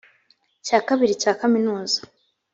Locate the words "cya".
0.65-0.79, 1.21-1.31